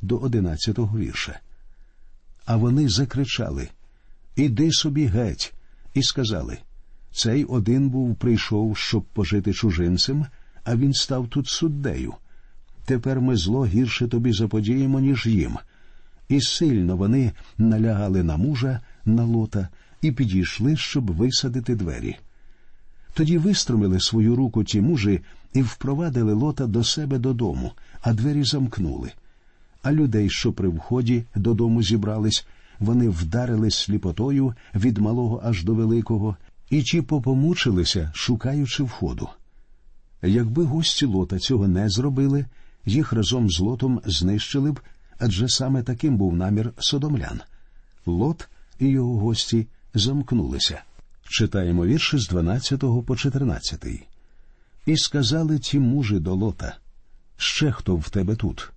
до 0.02 0.16
11 0.16 0.78
вірша. 0.78 1.40
А 2.44 2.56
вони 2.56 2.88
закричали 2.88 3.68
Іди 4.36 4.72
собі 4.72 5.06
геть, 5.06 5.54
і 5.94 6.02
сказали 6.02 6.58
Цей 7.12 7.44
один 7.44 7.88
був 7.88 8.16
прийшов, 8.16 8.76
щоб 8.76 9.04
пожити 9.04 9.52
чужинцем, 9.52 10.26
а 10.64 10.76
він 10.76 10.92
став 10.92 11.28
тут 11.28 11.48
суддею. 11.48 12.14
Тепер 12.86 13.20
ми 13.20 13.36
зло 13.36 13.66
гірше 13.66 14.08
тобі 14.08 14.32
заподіємо, 14.32 15.00
ніж 15.00 15.26
їм. 15.26 15.56
І 16.28 16.40
сильно 16.40 16.96
вони 16.96 17.32
налягали 17.58 18.22
на 18.22 18.36
мужа, 18.36 18.80
на 19.04 19.24
лота, 19.24 19.68
і 20.02 20.12
підійшли, 20.12 20.76
щоб 20.76 21.10
висадити 21.10 21.74
двері. 21.74 22.16
Тоді 23.14 23.38
виструмили 23.38 24.00
свою 24.00 24.36
руку 24.36 24.64
ті 24.64 24.80
мужі 24.80 25.20
і 25.52 25.62
впровадили 25.62 26.32
лота 26.32 26.66
до 26.66 26.84
себе 26.84 27.18
додому, 27.18 27.72
а 28.00 28.12
двері 28.12 28.44
замкнули. 28.44 29.12
А 29.82 29.92
людей, 29.92 30.30
що 30.30 30.52
при 30.52 30.68
вході 30.68 31.24
додому 31.34 31.82
зібрались, 31.82 32.46
вони 32.78 33.08
вдарили 33.08 33.70
сліпотою 33.70 34.54
від 34.74 34.98
малого 34.98 35.40
аж 35.44 35.64
до 35.64 35.74
великого, 35.74 36.36
і 36.70 36.82
ті 36.82 37.02
попомучилися, 37.02 38.10
шукаючи 38.14 38.82
входу. 38.82 39.28
Якби 40.22 40.64
гості 40.64 41.06
лота 41.06 41.38
цього 41.38 41.68
не 41.68 41.88
зробили, 41.88 42.44
їх 42.86 43.12
разом 43.12 43.50
з 43.50 43.60
лотом 43.60 44.00
знищили 44.04 44.72
б, 44.72 44.80
адже 45.18 45.48
саме 45.48 45.82
таким 45.82 46.16
був 46.16 46.36
намір 46.36 46.72
содомлян. 46.78 47.40
Лот 48.06 48.48
і 48.78 48.88
його 48.88 49.18
гості 49.18 49.66
замкнулися. 49.94 50.82
Читаємо 51.28 51.86
вірші 51.86 52.18
з 52.18 52.28
12 52.28 52.80
по 53.06 53.16
14. 53.16 53.84
І 54.86 54.96
сказали 54.96 55.58
ті 55.58 55.78
мужі 55.78 56.18
до 56.18 56.34
лота 56.34 56.76
ще 57.36 57.72
хто 57.72 57.96
в 57.96 58.08
тебе 58.08 58.36
тут? 58.36 58.70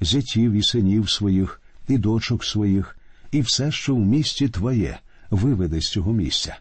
Зятів 0.00 0.52
і 0.52 0.62
синів 0.62 1.10
своїх, 1.10 1.60
і 1.88 1.98
дочок 1.98 2.44
своїх, 2.44 2.98
і 3.32 3.40
все, 3.40 3.72
що 3.72 3.94
в 3.94 4.00
місті 4.00 4.48
твоє, 4.48 4.98
виведе 5.30 5.80
з 5.80 5.90
цього 5.90 6.12
місця. 6.12 6.56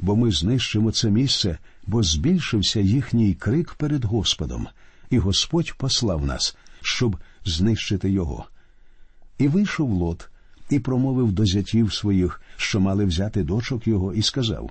Бо 0.00 0.16
ми 0.16 0.30
знищимо 0.30 0.92
це 0.92 1.10
місце, 1.10 1.58
бо 1.86 2.02
збільшився 2.02 2.80
їхній 2.80 3.34
крик 3.34 3.74
перед 3.74 4.04
Господом, 4.04 4.68
і 5.10 5.18
Господь 5.18 5.74
послав 5.78 6.26
нас, 6.26 6.56
щоб 6.82 7.16
знищити 7.44 8.10
його. 8.10 8.46
І 9.38 9.48
вийшов 9.48 9.90
лот, 9.90 10.28
і 10.70 10.78
промовив 10.78 11.32
до 11.32 11.46
зятів 11.46 11.94
своїх, 11.94 12.40
що 12.56 12.80
мали 12.80 13.04
взяти 13.04 13.42
дочок 13.42 13.86
його, 13.86 14.12
і 14.14 14.22
сказав 14.22 14.70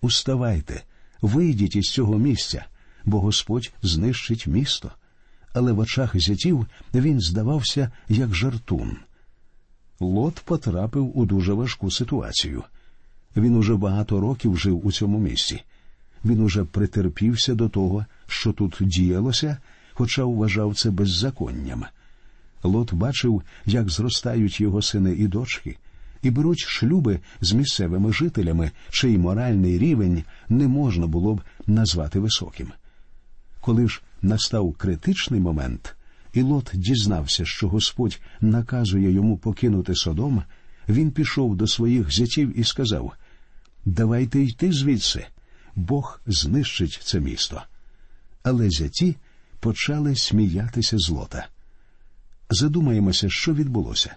Уставайте, 0.00 0.82
вийдіть 1.22 1.76
із 1.76 1.90
цього 1.90 2.18
місця, 2.18 2.64
бо 3.04 3.20
Господь 3.20 3.72
знищить 3.82 4.46
місто. 4.46 4.90
Але 5.52 5.72
в 5.72 5.78
очах 5.78 6.20
зятів 6.20 6.66
він 6.94 7.20
здавався 7.20 7.90
як 8.08 8.34
жартун. 8.34 8.96
Лот 10.00 10.42
потрапив 10.44 11.18
у 11.18 11.26
дуже 11.26 11.52
важку 11.52 11.90
ситуацію. 11.90 12.62
Він 13.36 13.56
уже 13.56 13.74
багато 13.74 14.20
років 14.20 14.58
жив 14.58 14.86
у 14.86 14.92
цьому 14.92 15.18
місці. 15.18 15.62
Він 16.24 16.40
уже 16.40 16.64
притерпівся 16.64 17.54
до 17.54 17.68
того, 17.68 18.06
що 18.26 18.52
тут 18.52 18.76
діялося, 18.80 19.56
хоча 19.92 20.24
вважав 20.24 20.76
це 20.76 20.90
беззаконням. 20.90 21.84
Лот 22.62 22.94
бачив, 22.94 23.42
як 23.66 23.90
зростають 23.90 24.60
його 24.60 24.82
сини 24.82 25.12
і 25.12 25.28
дочки, 25.28 25.76
і 26.22 26.30
беруть 26.30 26.58
шлюби 26.58 27.20
з 27.40 27.52
місцевими 27.52 28.12
жителями, 28.12 28.70
чий 28.90 29.18
моральний 29.18 29.78
рівень 29.78 30.24
не 30.48 30.68
можна 30.68 31.06
було 31.06 31.34
б 31.34 31.40
назвати 31.66 32.18
високим. 32.18 32.68
Коли 33.60 33.88
ж 33.88 34.02
настав 34.22 34.74
критичний 34.74 35.40
момент, 35.40 35.96
і 36.32 36.42
Лот 36.42 36.70
дізнався, 36.74 37.44
що 37.44 37.68
Господь 37.68 38.20
наказує 38.40 39.10
йому 39.10 39.36
покинути 39.36 39.94
Содом, 39.94 40.42
він 40.88 41.10
пішов 41.10 41.56
до 41.56 41.66
своїх 41.66 42.12
зятів 42.12 42.58
і 42.58 42.64
сказав 42.64 43.12
Давайте 43.84 44.40
йти 44.40 44.72
звідси, 44.72 45.26
Бог 45.76 46.20
знищить 46.26 47.00
це 47.04 47.20
місто. 47.20 47.62
Але 48.42 48.70
зяті 48.70 49.16
почали 49.60 50.16
сміятися 50.16 50.98
з 50.98 51.08
Лота. 51.08 51.46
Задумаємося, 52.50 53.28
що 53.30 53.54
відбулося. 53.54 54.14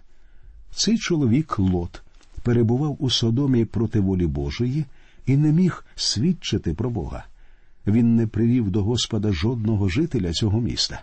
Цей 0.72 0.98
чоловік 0.98 1.60
Лот 1.60 2.02
перебував 2.44 2.98
у 3.00 3.10
Содомі 3.10 3.66
проти 3.66 4.00
волі 4.00 4.28
Божої 4.28 4.86
і 5.26 5.38
не 5.38 5.52
міг 5.52 5.86
свідчити 5.96 6.74
про 6.74 6.90
Бога. 6.90 7.26
Він 7.88 8.16
не 8.16 8.28
привів 8.28 8.72
до 8.72 8.84
Господа 8.84 9.32
жодного 9.32 9.90
жителя 9.90 10.34
цього 10.34 10.62
міста. 10.62 11.02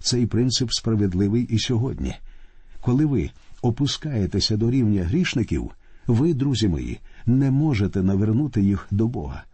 Цей 0.00 0.26
принцип 0.26 0.72
справедливий 0.72 1.42
і 1.42 1.58
сьогодні. 1.58 2.14
Коли 2.80 3.04
ви 3.04 3.30
опускаєтеся 3.62 4.56
до 4.56 4.70
рівня 4.70 5.04
грішників, 5.04 5.70
ви, 6.06 6.34
друзі 6.34 6.68
мої, 6.68 7.00
не 7.26 7.50
можете 7.50 8.02
навернути 8.02 8.62
їх 8.62 8.86
до 8.90 9.06
Бога. 9.06 9.44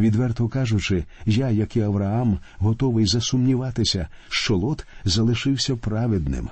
Відверто 0.00 0.48
кажучи, 0.48 1.04
я, 1.26 1.50
як 1.50 1.76
і 1.76 1.80
Авраам, 1.80 2.38
готовий 2.58 3.06
засумніватися, 3.06 4.08
що 4.28 4.56
Лот 4.56 4.86
залишився 5.04 5.76
праведним. 5.76 6.48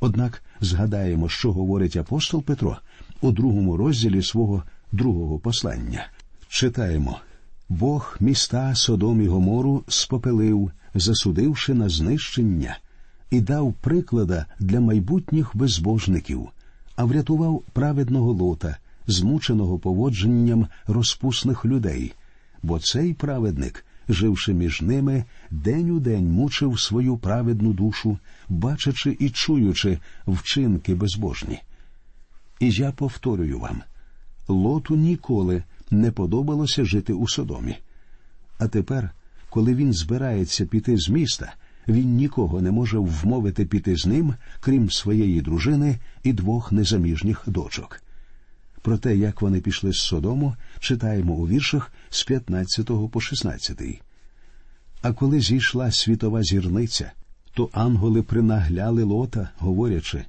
Однак 0.00 0.42
згадаємо, 0.60 1.28
що 1.28 1.52
говорить 1.52 1.96
апостол 1.96 2.42
Петро 2.42 2.76
у 3.20 3.32
другому 3.32 3.76
розділі 3.76 4.22
свого 4.22 4.62
другого 4.92 5.38
послання. 5.38 6.06
Читаємо 6.48 7.18
Бог 7.68 8.16
міста 8.20 8.74
Содом 8.74 9.22
і 9.22 9.26
Гомору 9.26 9.84
спопелив, 9.88 10.70
засудивши 10.94 11.74
на 11.74 11.88
знищення, 11.88 12.78
і 13.30 13.40
дав 13.40 13.74
приклада 13.80 14.46
для 14.60 14.80
майбутніх 14.80 15.56
безбожників, 15.56 16.48
а 16.96 17.04
врятував 17.04 17.62
праведного 17.72 18.32
лота, 18.32 18.76
змученого 19.06 19.78
поводженням 19.78 20.66
розпусних 20.86 21.64
людей, 21.64 22.12
бо 22.62 22.78
цей 22.78 23.14
праведник, 23.14 23.84
живши 24.08 24.54
між 24.54 24.82
ними, 24.82 25.24
день 25.50 25.90
у 25.90 26.00
день 26.00 26.26
мучив 26.26 26.80
свою 26.80 27.16
праведну 27.16 27.72
душу, 27.72 28.18
бачачи 28.48 29.16
і 29.20 29.30
чуючи 29.30 29.98
вчинки 30.26 30.94
безбожні. 30.94 31.60
І 32.60 32.70
я 32.70 32.92
повторюю 32.92 33.58
вам 33.58 33.82
лоту 34.48 34.96
ніколи 34.96 35.62
не 35.90 36.10
подобалося 36.10 36.84
жити 36.84 37.12
у 37.12 37.28
Содомі. 37.28 37.76
А 38.58 38.68
тепер, 38.68 39.10
коли 39.50 39.74
він 39.74 39.92
збирається 39.92 40.66
піти 40.66 40.96
з 40.96 41.08
міста, 41.08 41.52
він 41.88 42.16
нікого 42.16 42.60
не 42.60 42.70
може 42.70 42.98
вмовити 42.98 43.64
піти 43.64 43.96
з 43.96 44.06
ним, 44.06 44.34
крім 44.60 44.90
своєї 44.90 45.40
дружини 45.40 45.98
і 46.22 46.32
двох 46.32 46.72
незаміжніх 46.72 47.42
дочок. 47.46 48.02
Про 48.82 48.98
те, 48.98 49.16
як 49.16 49.42
вони 49.42 49.60
пішли 49.60 49.92
з 49.92 49.98
Содому, 49.98 50.56
читаємо 50.80 51.32
у 51.32 51.48
віршах 51.48 51.92
з 52.10 52.24
15 52.24 52.90
по 53.10 53.20
16. 53.20 53.82
А 55.02 55.12
коли 55.12 55.40
зійшла 55.40 55.92
світова 55.92 56.42
зірниця, 56.42 57.12
То 57.54 57.70
анголи 57.72 58.22
принагляли 58.22 59.02
лота, 59.02 59.48
говорячи 59.58 60.24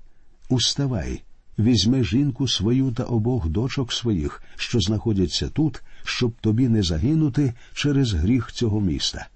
Уставай, 0.50 1.22
візьми 1.60 2.04
жінку 2.04 2.48
свою 2.48 2.92
та 2.92 3.04
обох 3.04 3.50
дочок 3.50 3.94
своїх, 3.94 4.44
що 4.56 4.80
знаходяться 4.80 5.50
тут, 5.50 5.82
щоб 6.04 6.34
тобі 6.42 6.70
не 6.70 6.84
загинути 6.84 7.54
через 7.74 8.14
гріх 8.14 8.52
цього 8.52 8.82
міста. 8.82 9.28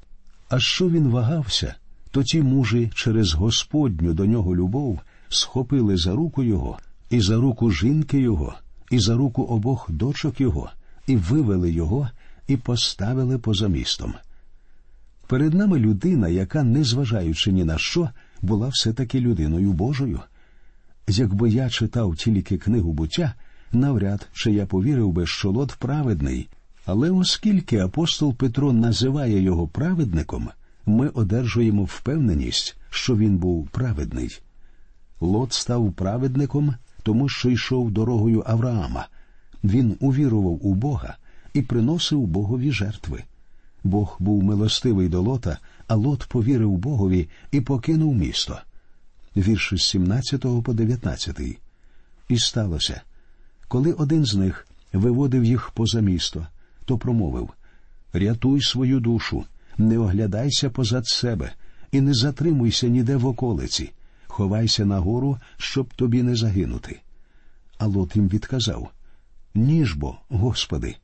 А 0.49 0.59
що 0.59 0.89
він 0.89 1.07
вагався, 1.07 1.75
то 2.11 2.23
ті 2.23 2.41
мужі 2.41 2.91
через 2.95 3.33
Господню 3.33 4.13
до 4.13 4.25
нього 4.25 4.55
любов 4.55 4.99
схопили 5.29 5.97
за 5.97 6.11
руку 6.11 6.43
його, 6.43 6.79
і 7.09 7.21
за 7.21 7.35
руку 7.35 7.71
жінки 7.71 8.19
його, 8.19 8.55
і 8.91 8.99
за 8.99 9.15
руку 9.15 9.43
обох 9.43 9.91
дочок 9.91 10.41
його, 10.41 10.69
і 11.07 11.15
вивели 11.15 11.71
його, 11.71 12.09
і 12.47 12.57
поставили 12.57 13.37
поза 13.37 13.67
містом. 13.67 14.13
Перед 15.27 15.53
нами 15.53 15.79
людина, 15.79 16.27
яка, 16.27 16.63
незважаючи 16.63 17.51
ні 17.51 17.63
на 17.63 17.77
що, 17.77 18.09
була 18.41 18.67
все 18.67 18.93
таки 18.93 19.19
людиною 19.19 19.73
Божою. 19.73 20.19
Якби 21.07 21.49
я 21.49 21.69
читав 21.69 22.15
тільки 22.15 22.57
книгу 22.57 22.93
буття, 22.93 23.33
навряд 23.71 24.27
чи 24.33 24.51
я 24.51 24.65
повірив 24.65 25.11
би, 25.11 25.27
що 25.27 25.51
лот 25.51 25.75
праведний, 25.79 26.49
але 26.85 27.11
оскільки 27.11 27.77
апостол 27.77 28.35
Петро 28.35 28.73
називає 28.73 29.41
його 29.41 29.67
праведником, 29.67 30.49
ми 30.85 31.07
одержуємо 31.07 31.83
впевненість, 31.83 32.75
що 32.89 33.17
він 33.17 33.37
був 33.37 33.67
праведний. 33.67 34.39
Лот 35.19 35.53
став 35.53 35.93
праведником, 35.93 36.75
тому 37.07 37.29
що 37.29 37.49
йшов 37.49 37.91
дорогою 37.91 38.43
Авраама. 38.45 39.07
Він 39.63 39.97
увірував 39.99 40.67
у 40.67 40.73
Бога 40.73 41.17
і 41.53 41.61
приносив 41.61 42.27
Богові 42.27 42.71
жертви. 42.71 43.23
Бог 43.83 44.15
був 44.19 44.43
милостивий 44.43 45.09
до 45.09 45.21
лота, 45.21 45.57
а 45.87 45.95
лот 45.95 46.25
повірив 46.29 46.71
Богові 46.71 47.29
і 47.51 47.61
покинув 47.61 48.15
місто. 48.15 48.59
Вірші 49.37 49.77
з 49.77 49.83
17 49.83 50.41
по 50.63 50.73
19. 50.73 51.39
І 52.29 52.39
сталося, 52.39 53.01
коли 53.67 53.93
один 53.93 54.25
з 54.25 54.35
них 54.35 54.67
виводив 54.93 55.45
їх 55.45 55.69
поза 55.69 56.01
місто, 56.01 56.47
то 56.85 56.97
промовив 56.97 57.49
Рятуй 58.13 58.61
свою 58.61 58.99
душу, 58.99 59.45
не 59.77 59.97
оглядайся 59.97 60.69
позад 60.69 61.07
себе 61.07 61.51
і 61.91 62.01
не 62.01 62.13
затримуйся 62.13 62.87
ніде 62.87 63.15
в 63.15 63.25
околиці, 63.25 63.91
ховайся 64.37 64.85
на 64.85 64.99
гору, 64.99 65.37
щоб 65.57 65.93
тобі 65.93 66.23
не 66.23 66.35
загинути. 66.35 66.99
А 67.77 67.85
Лот 67.85 68.15
їм 68.15 68.27
відказав 68.27 68.91
Ніж 69.55 69.93
бо, 69.93 70.17
Господи, 70.29 70.95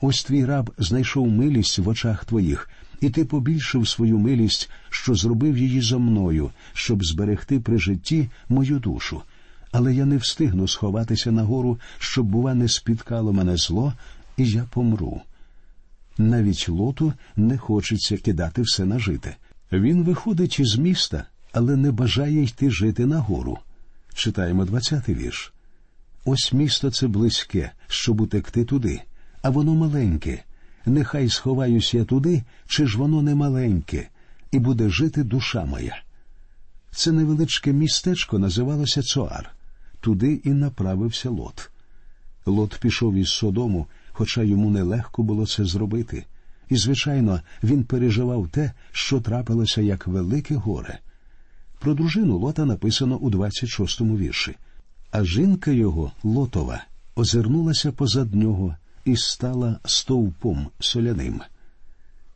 ось 0.00 0.24
твій 0.24 0.44
раб 0.44 0.70
знайшов 0.78 1.28
милість 1.28 1.78
в 1.78 1.88
очах 1.88 2.24
твоїх, 2.24 2.70
і 3.00 3.10
ти 3.10 3.24
побільшив 3.24 3.88
свою 3.88 4.18
милість, 4.18 4.70
що 4.90 5.14
зробив 5.14 5.58
її 5.58 5.80
зо 5.80 5.98
мною, 5.98 6.50
щоб 6.72 7.04
зберегти 7.04 7.60
при 7.60 7.78
житті 7.78 8.28
мою 8.48 8.78
душу. 8.78 9.22
Але 9.72 9.94
я 9.94 10.04
не 10.04 10.16
встигну 10.16 10.68
сховатися 10.68 11.32
на 11.32 11.42
гору, 11.42 11.78
щоб, 11.98 12.26
бува, 12.26 12.54
не 12.54 12.68
спіткало 12.68 13.32
мене 13.32 13.56
зло, 13.56 13.92
і 14.36 14.48
я 14.48 14.64
помру. 14.70 15.20
Навіть 16.18 16.68
лоту 16.68 17.12
не 17.36 17.58
хочеться 17.58 18.16
кидати 18.16 18.62
все 18.62 18.84
на 18.84 18.98
жити. 18.98 19.36
Він 19.72 20.02
виходить 20.04 20.60
із 20.60 20.76
міста, 20.78 21.24
але 21.52 21.76
не 21.76 21.92
бажає 21.92 22.42
йти 22.42 22.70
жити 22.70 23.06
на 23.06 23.18
гору. 23.18 23.58
Читаємо 24.14 24.64
двадцятий 24.64 25.14
вірш. 25.14 25.52
Ось 26.24 26.52
місто 26.52 26.90
це 26.90 27.06
близьке, 27.06 27.72
щоб 27.88 28.20
утекти 28.20 28.64
туди, 28.64 29.00
а 29.42 29.50
воно 29.50 29.74
маленьке. 29.74 30.42
Нехай 30.86 31.28
сховаюсь 31.28 31.94
я 31.94 32.04
туди, 32.04 32.42
чи 32.66 32.86
ж 32.86 32.98
воно 32.98 33.22
не 33.22 33.34
маленьке, 33.34 34.08
і 34.50 34.58
буде 34.58 34.88
жити 34.88 35.24
душа 35.24 35.64
моя. 35.64 36.02
Це 36.90 37.12
невеличке 37.12 37.72
містечко 37.72 38.38
називалося 38.38 39.02
Цоар. 39.02 39.50
Туди 40.00 40.40
і 40.44 40.50
направився 40.50 41.30
Лот. 41.30 41.70
Лот 42.46 42.78
пішов 42.80 43.14
із 43.14 43.28
Содому, 43.28 43.86
хоча 44.12 44.42
йому 44.42 44.70
нелегко 44.70 45.22
було 45.22 45.46
це 45.46 45.64
зробити. 45.64 46.24
І, 46.68 46.76
звичайно, 46.76 47.40
він 47.62 47.84
переживав 47.84 48.48
те, 48.48 48.72
що 48.92 49.20
трапилося 49.20 49.80
як 49.80 50.06
велике 50.06 50.54
горе. 50.54 50.98
Про 51.80 51.94
дружину 51.94 52.38
Лота 52.38 52.64
написано 52.64 53.16
у 53.16 53.30
26-му 53.30 54.16
вірші. 54.16 54.56
А 55.10 55.24
жінка 55.24 55.70
його, 55.70 56.12
Лотова, 56.22 56.84
озирнулася 57.16 57.92
позад 57.92 58.34
нього 58.34 58.76
і 59.04 59.16
стала 59.16 59.78
стовпом 59.84 60.66
соляним. 60.80 61.40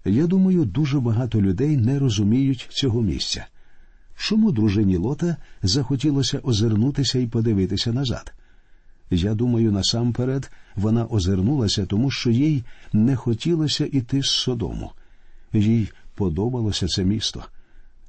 Я 0.04 0.26
думаю, 0.26 0.64
дуже 0.64 1.00
багато 1.00 1.42
людей 1.42 1.76
не 1.76 1.98
розуміють 1.98 2.68
цього 2.70 3.02
місця. 3.02 3.46
Чому 4.16 4.52
дружині 4.52 4.96
Лота 4.96 5.36
захотілося 5.62 6.40
озирнутися 6.42 7.18
і 7.18 7.26
подивитися 7.26 7.92
назад? 7.92 8.32
Я 9.10 9.34
думаю, 9.34 9.72
насамперед 9.72 10.50
вона 10.76 11.06
озирнулася, 11.06 11.86
тому 11.86 12.10
що 12.10 12.30
їй 12.30 12.64
не 12.92 13.16
хотілося 13.16 13.86
іти 13.92 14.22
з 14.22 14.30
Содому. 14.30 14.92
Їй 15.52 15.88
подобалося 16.14 16.88
це 16.88 17.04
місто. 17.04 17.44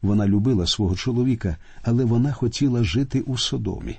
Вона 0.06 0.28
любила 0.28 0.68
свого 0.68 0.96
чоловіка, 0.96 1.58
але 1.84 2.06
вона 2.06 2.32
хотіла 2.32 2.84
жити 2.84 3.22
у 3.22 3.38
Содомі, 3.38 3.98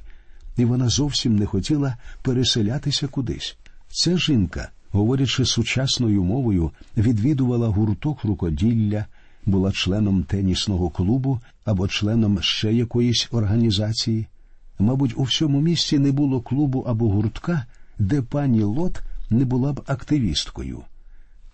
і 0.57 0.64
вона 0.64 0.88
зовсім 0.88 1.37
не 1.37 1.47
хотіла 1.47 1.97
переселятися 2.23 3.09
кудись. 3.09 3.57
Ця 3.88 4.19
жінка, 4.19 4.71
говорячи 4.90 5.45
сучасною 5.45 6.25
мовою, 6.25 6.71
відвідувала 6.97 7.69
гурток 7.69 8.25
рукоділля, 8.25 9.07
була 9.47 9.73
членом 9.73 10.25
тенісного 10.25 10.90
клубу 10.90 11.40
або 11.64 11.88
членом 11.88 12.42
ще 12.42 12.73
якоїсь 12.73 13.29
організації. 13.31 14.27
Мабуть, 14.79 15.14
у 15.16 15.23
всьому 15.23 15.61
місті 15.61 15.99
не 15.99 16.12
було 16.12 16.40
клубу 16.40 16.81
або 16.81 17.09
гуртка, 17.09 17.66
де 17.99 18.23
пані 18.23 18.62
Лот 18.62 19.03
не 19.31 19.45
була 19.45 19.73
б 19.73 19.83
активісткою. 19.87 20.81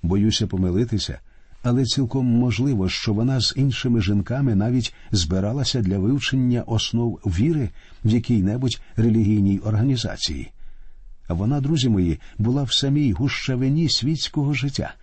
Боюся 0.03 0.47
помилитися, 0.47 1.19
але 1.63 1.85
цілком 1.85 2.27
можливо, 2.27 2.89
що 2.89 3.13
вона 3.13 3.41
з 3.41 3.55
іншими 3.57 4.03
жінками 4.03 4.55
навіть 4.55 4.95
збиралася 5.13 5.81
для 5.81 5.99
вивчення 5.99 6.63
основ 6.63 7.21
віри 7.27 7.71
в 8.05 8.09
якій-небудь 8.09 8.81
релігійній 8.97 9.59
організації. 9.59 10.51
Вона, 11.29 11.61
друзі 11.61 11.89
мої, 11.89 12.21
була 12.39 12.63
в 12.63 12.73
самій 12.73 13.13
гущавині 13.13 13.89
світського 13.89 14.55
життя, 14.55 14.95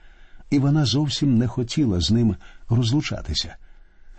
і 0.50 0.60
вона 0.60 0.86
зовсім 0.86 1.38
не 1.38 1.48
хотіла 1.48 2.02
з 2.02 2.12
ним 2.12 2.36
розлучатися. 2.70 3.56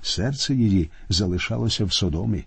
Серце 0.03 0.55
її 0.55 0.91
залишалося 1.09 1.85
в 1.85 1.93
Содомі. 1.93 2.45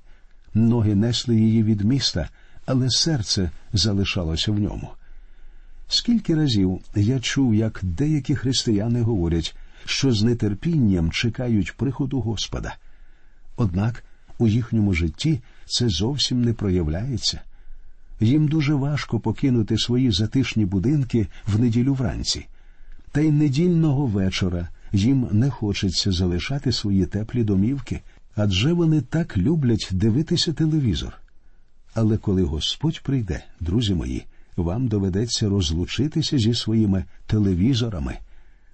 Ноги 0.53 0.95
несли 0.95 1.35
її 1.35 1.63
від 1.63 1.81
міста, 1.81 2.29
але 2.65 2.89
серце 2.89 3.51
залишалося 3.73 4.51
в 4.51 4.59
ньому. 4.59 4.89
Скільки 5.87 6.35
разів 6.35 6.79
я 6.95 7.19
чув, 7.19 7.55
як 7.55 7.79
деякі 7.83 8.35
християни 8.35 9.01
говорять, 9.01 9.55
що 9.85 10.13
з 10.13 10.35
нетерпінням 10.35 11.11
чекають 11.11 11.77
приходу 11.77 12.19
Господа. 12.19 12.75
Однак 13.55 14.03
у 14.37 14.47
їхньому 14.47 14.93
житті 14.93 15.39
це 15.65 15.89
зовсім 15.89 16.41
не 16.41 16.53
проявляється. 16.53 17.39
Їм 18.19 18.47
дуже 18.47 18.73
важко 18.73 19.19
покинути 19.19 19.77
свої 19.77 20.11
затишні 20.11 20.65
будинки 20.65 21.27
в 21.47 21.59
неділю 21.59 21.93
вранці, 21.93 22.45
та 23.11 23.21
й 23.21 23.31
недільного 23.31 24.05
вечора 24.05 24.67
їм 24.91 25.27
не 25.31 25.49
хочеться 25.49 26.11
залишати 26.11 26.71
свої 26.71 27.05
теплі 27.05 27.43
домівки, 27.43 28.01
адже 28.35 28.73
вони 28.73 29.01
так 29.01 29.37
люблять 29.37 29.89
дивитися 29.91 30.53
телевізор. 30.53 31.13
Але 31.93 32.17
коли 32.17 32.43
Господь 32.43 33.01
прийде, 33.03 33.43
друзі 33.59 33.93
мої, 33.93 34.25
вам 34.57 34.87
доведеться 34.87 35.49
розлучитися 35.49 36.37
зі 36.37 36.53
своїми 36.53 37.05
телевізорами, 37.27 38.17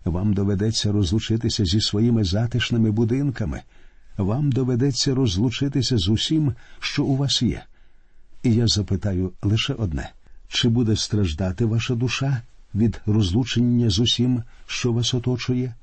вам 0.06 0.34
доведеться 0.34 0.92
розлучитися 0.92 1.66
зі 1.66 1.82
своїми 1.82 2.24
затишними 2.24 2.92
будинками, 2.92 3.62
вам 4.18 4.52
доведеться 4.52 5.16
розлучитися 5.16 5.98
з 5.98 6.10
усім, 6.10 6.54
що 6.80 7.06
у 7.06 7.16
вас 7.18 7.42
є. 7.42 7.64
І 8.44 8.54
я 8.54 8.68
запитаю 8.68 9.32
лише 9.44 9.74
одне 9.74 10.12
чи 10.50 10.70
буде 10.70 10.96
страждати 10.96 11.66
ваша 11.66 11.96
душа 11.96 12.42
від 12.76 13.02
розлучення 13.06 13.90
з 13.90 14.00
усім, 14.00 14.44
що 14.68 14.92
вас 14.92 15.14
оточує? 15.14 15.76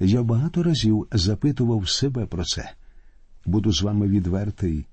Я 0.00 0.22
багато 0.22 0.62
разів 0.62 1.06
запитував 1.12 1.88
себе 1.88 2.26
про 2.26 2.44
це. 2.44 2.70
Буду 3.46 3.72
з 3.72 3.82
вами 3.82 4.08
відвертий. 4.08 4.86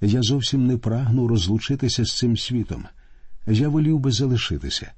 Я 0.00 0.22
зовсім 0.22 0.66
не 0.66 0.76
прагну 0.76 1.28
розлучитися 1.28 2.04
з 2.04 2.16
цим 2.16 2.36
світом. 2.36 2.84
Я 3.46 3.68
волів 3.68 3.98
би 3.98 4.12
залишитися. 4.12 4.92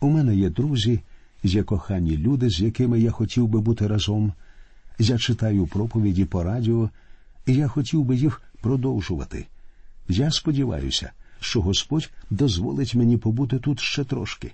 У 0.00 0.08
мене 0.08 0.36
є 0.36 0.50
друзі, 0.50 1.00
є 1.42 1.62
кохані 1.62 2.16
люди, 2.16 2.50
з 2.50 2.60
якими 2.60 3.00
я 3.00 3.10
хотів 3.10 3.48
би 3.48 3.60
бути 3.60 3.86
разом. 3.86 4.32
Я 4.98 5.18
читаю 5.18 5.66
проповіді 5.66 6.24
по 6.24 6.42
радіо, 6.42 6.90
і 7.46 7.54
я 7.54 7.68
хотів 7.68 8.04
би 8.04 8.16
їх 8.16 8.42
продовжувати. 8.60 9.46
Я 10.08 10.30
сподіваюся, 10.30 11.10
що 11.40 11.60
Господь 11.62 12.10
дозволить 12.30 12.94
мені 12.94 13.16
побути 13.16 13.58
тут 13.58 13.80
ще 13.80 14.04
трошки, 14.04 14.52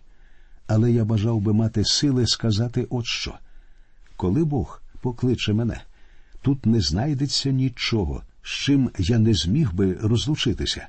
але 0.66 0.92
я 0.92 1.04
бажав 1.04 1.40
би 1.40 1.52
мати 1.52 1.84
сили 1.84 2.26
сказати 2.26 2.86
от 2.90 3.06
що. 3.06 3.34
Коли 4.16 4.44
Бог 4.44 4.82
покличе 5.00 5.52
мене, 5.52 5.80
тут 6.42 6.66
не 6.66 6.80
знайдеться 6.80 7.50
нічого, 7.50 8.22
з 8.42 8.48
чим 8.48 8.90
я 8.98 9.18
не 9.18 9.34
зміг 9.34 9.74
би 9.74 9.94
розлучитися. 9.94 10.88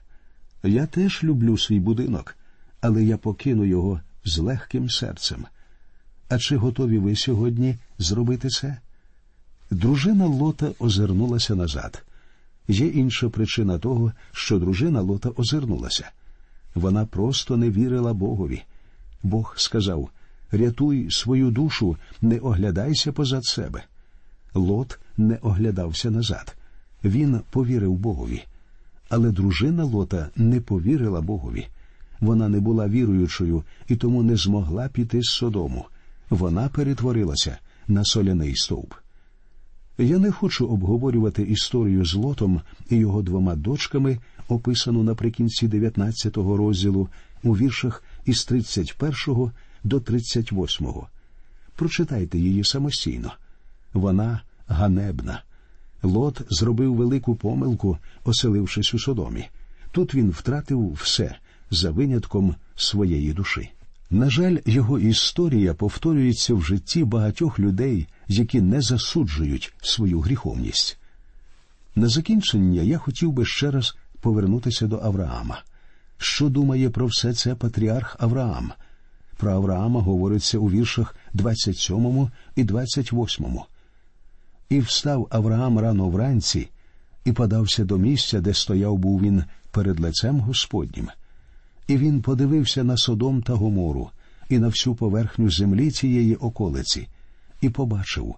Я 0.64 0.86
теж 0.86 1.24
люблю 1.24 1.58
свій 1.58 1.80
будинок, 1.80 2.36
але 2.82 3.04
я 3.04 3.18
покину 3.18 3.66
його 3.66 4.02
з 4.26 4.38
легким 4.38 4.90
серцем. 4.90 5.46
А 6.30 6.38
чи 6.38 6.58
готові 6.58 6.98
ви 6.98 7.16
сьогодні 7.16 7.76
зробити 7.98 8.50
це? 8.50 8.78
Дружина 9.72 10.26
Лота 10.26 10.72
озирнулася 10.80 11.56
назад. 11.56 12.04
Є 12.68 12.88
інша 12.88 13.30
причина 13.30 13.80
того, 13.80 14.12
що 14.32 14.60
дружина 14.60 15.02
Лота 15.02 15.30
озирнулася. 15.36 16.12
Вона 16.76 17.06
просто 17.06 17.58
не 17.58 17.70
вірила 17.70 18.14
Богові. 18.14 18.62
Бог 19.24 19.54
сказав 19.58 20.10
Рятуй 20.52 21.08
свою 21.12 21.52
душу, 21.52 21.98
не 22.22 22.38
оглядайся 22.40 23.12
позад 23.12 23.46
себе. 23.46 23.84
Лот 24.54 25.00
не 25.18 25.36
оглядався 25.42 26.12
назад. 26.12 26.56
Він 27.04 27.42
повірив 27.50 27.94
Богові. 27.94 28.44
Але 29.10 29.32
дружина 29.32 29.84
Лота 29.84 30.30
не 30.36 30.62
повірила 30.62 31.22
Богові. 31.22 31.68
Вона 32.20 32.50
не 32.50 32.60
була 32.60 32.88
віруючою 32.88 33.64
і 33.88 33.96
тому 33.96 34.24
не 34.24 34.36
змогла 34.36 34.90
піти 34.90 35.22
з 35.22 35.26
Содому. 35.26 35.86
Вона 36.30 36.70
перетворилася 36.70 37.58
на 37.88 38.06
соляний 38.06 38.56
стовп. 38.56 38.94
Я 39.98 40.18
не 40.18 40.32
хочу 40.32 40.68
обговорювати 40.68 41.44
історію 41.44 42.06
з 42.06 42.14
Лотом 42.14 42.62
і 42.90 42.96
його 42.96 43.22
двома 43.22 43.56
дочками, 43.56 44.18
описану 44.48 45.04
наприкінці 45.04 45.68
19-го 45.68 46.58
розділу 46.58 47.10
у 47.44 47.58
віршах 47.58 48.04
із 48.26 48.46
31 48.46 49.52
до 49.84 50.00
38. 50.00 50.88
Прочитайте 51.76 52.40
її 52.40 52.64
самостійно. 52.64 53.32
Вона 53.94 54.42
ганебна. 54.68 55.44
Лот 56.04 56.42
зробив 56.50 56.96
велику 56.96 57.36
помилку, 57.36 57.98
оселившись 58.24 58.94
у 58.94 59.00
Содомі. 59.00 59.46
Тут 59.92 60.16
він 60.16 60.30
втратив 60.30 60.94
все 60.94 61.36
за 61.72 61.92
винятком 61.92 62.56
своєї 62.76 63.34
душі. 63.34 63.70
На 64.10 64.30
жаль, 64.30 64.58
його 64.66 65.00
історія 65.00 65.74
повторюється 65.74 66.54
в 66.54 66.62
житті 66.62 67.04
багатьох 67.04 67.60
людей, 67.60 68.08
які 68.28 68.62
не 68.62 68.82
засуджують 68.82 69.74
свою 69.82 70.20
гріховність. 70.20 70.98
На 71.96 72.08
закінчення 72.08 72.82
я 72.82 72.98
хотів 72.98 73.32
би 73.32 73.46
ще 73.46 73.72
раз 73.72 73.96
повернутися 74.22 74.88
до 74.88 75.00
Авраама. 75.00 75.62
Що 76.18 76.50
думає 76.50 76.90
про 76.90 77.06
все 77.06 77.34
це 77.34 77.56
патріарх 77.56 78.16
Авраам? 78.20 78.72
Про 79.38 79.52
Авраама 79.52 80.02
говориться 80.02 80.58
у 80.58 80.70
віршах 80.70 81.16
27 81.34 82.30
і 82.56 82.64
28. 82.64 83.60
І 84.70 84.80
встав 84.80 85.28
Авраам 85.30 85.80
рано 85.80 86.10
вранці 86.10 86.70
і 87.26 87.32
подався 87.32 87.86
до 87.86 87.98
місця, 87.98 88.42
де 88.42 88.54
стояв 88.54 88.98
був 88.98 89.22
він 89.22 89.44
перед 89.72 90.00
лицем 90.00 90.40
Господнім. 90.40 91.10
І 91.88 91.98
він 91.98 92.22
подивився 92.22 92.84
на 92.84 92.98
Содом 92.98 93.42
та 93.42 93.54
Гомору 93.54 94.10
і 94.50 94.60
на 94.60 94.68
всю 94.68 94.96
поверхню 94.96 95.52
землі 95.52 95.92
цієї 95.92 96.36
околиці, 96.36 97.08
і 97.62 97.70
побачив 97.70 98.36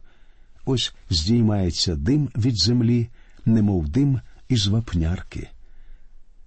ось 0.66 0.94
здіймається 1.10 1.96
дим 1.96 2.30
від 2.36 2.58
землі, 2.58 3.10
немов 3.46 3.90
дим 3.90 4.20
із 4.50 4.68
вапнярки. 4.68 5.48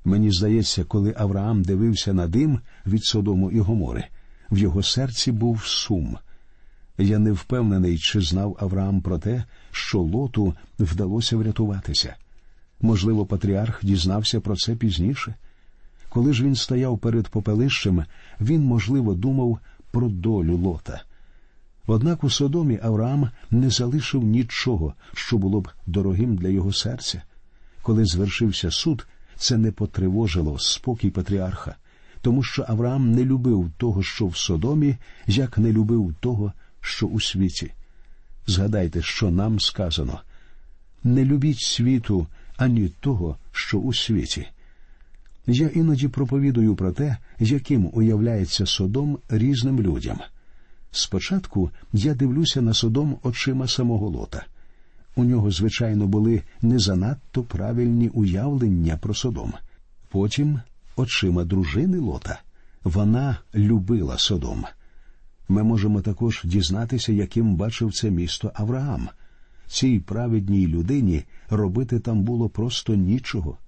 Мені 0.04 0.32
здається, 0.32 0.84
коли 0.84 1.14
Авраам 1.18 1.62
дивився 1.62 2.12
на 2.12 2.26
дим 2.26 2.60
від 2.86 3.04
Содому 3.04 3.50
і 3.50 3.60
Гомори, 3.60 4.04
в 4.50 4.58
його 4.58 4.82
серці 4.82 5.32
був 5.32 5.64
сум. 5.64 6.18
Я 6.98 7.18
не 7.18 7.32
впевнений, 7.32 7.98
чи 7.98 8.20
знав 8.20 8.56
Авраам 8.60 9.00
про 9.00 9.18
те, 9.18 9.44
що 9.70 9.98
лоту 9.98 10.54
вдалося 10.78 11.36
врятуватися. 11.36 12.16
Можливо, 12.80 13.26
патріарх 13.26 13.84
дізнався 13.84 14.40
про 14.40 14.56
це 14.56 14.76
пізніше. 14.76 15.34
Коли 16.10 16.32
ж 16.32 16.44
він 16.44 16.54
стояв 16.54 16.98
перед 16.98 17.28
попелищем, 17.28 18.04
він, 18.40 18.64
можливо, 18.64 19.14
думав 19.14 19.58
про 19.90 20.08
долю 20.08 20.56
лота. 20.56 21.02
Однак 21.86 22.24
у 22.24 22.30
Содомі 22.30 22.78
Авраам 22.82 23.30
не 23.50 23.70
залишив 23.70 24.22
нічого, 24.22 24.94
що 25.14 25.38
було 25.38 25.60
б 25.60 25.68
дорогим 25.86 26.36
для 26.36 26.48
його 26.48 26.72
серця. 26.72 27.22
Коли 27.82 28.04
звершився 28.04 28.70
суд, 28.70 29.06
це 29.36 29.56
не 29.56 29.72
потривожило 29.72 30.58
спокій 30.58 31.10
патріарха, 31.10 31.76
тому 32.22 32.42
що 32.42 32.64
Авраам 32.68 33.12
не 33.12 33.24
любив 33.24 33.70
того, 33.76 34.02
що 34.02 34.26
в 34.26 34.36
Содомі, 34.36 34.96
як 35.26 35.58
не 35.58 35.72
любив 35.72 36.14
того, 36.20 36.52
що 36.80 37.06
у 37.06 37.20
світі. 37.20 37.72
Згадайте, 38.46 39.02
що 39.02 39.30
нам 39.30 39.60
сказано 39.60 40.20
не 41.04 41.24
любіть 41.24 41.60
світу 41.60 42.26
ані 42.56 42.88
того, 42.88 43.36
що 43.52 43.78
у 43.78 43.94
світі. 43.94 44.48
Я 45.46 45.68
іноді 45.68 46.09
проповідую 46.09 46.76
про 46.76 46.92
те, 46.92 47.16
яким 47.38 47.90
уявляється 47.92 48.66
Содом 48.66 49.18
різним 49.29 49.81
людям. 49.81 50.18
Спочатку 50.90 51.70
я 51.92 52.14
дивлюся 52.14 52.62
на 52.62 52.74
Содом 52.74 53.18
очима 53.22 53.68
самого 53.68 54.09
лота. 54.09 54.46
У 55.16 55.24
нього, 55.24 55.50
звичайно, 55.50 56.07
були 56.07 56.42
не 56.62 56.79
занадто 56.79 57.42
правильні 57.42 58.09
уявлення 58.09 58.96
про 58.96 59.14
Содом. 59.14 59.53
Потім 60.09 60.61
очима 60.96 61.44
дружини 61.44 61.98
лота. 61.98 62.40
Вона 62.85 63.38
любила 63.55 64.18
Содом. 64.18 64.64
Ми 65.48 65.62
можемо 65.62 66.00
також 66.00 66.40
дізнатися, 66.44 67.12
яким 67.12 67.57
бачив 67.57 67.92
це 67.92 68.11
місто 68.11 68.50
Авраам. 68.55 69.09
Цій 69.66 70.00
праведній 70.00 70.66
людині 70.66 71.24
робити 71.48 72.00
там 72.00 72.22
було 72.22 72.48
просто 72.48 72.94
нічого. 72.94 73.59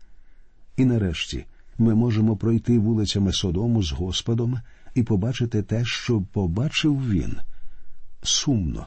І 0.77 0.85
нарешті 0.85 1.45
ми 1.83 1.95
можемо 1.95 2.37
пройти 2.37 2.79
вулицями 2.79 3.33
Содому 3.33 3.83
з 3.83 3.93
Господом 3.93 4.61
і 4.95 5.03
побачити 5.03 5.63
те, 5.63 5.85
що 5.85 6.23
побачив 6.33 7.11
він. 7.11 7.37
Сумно, 8.23 8.87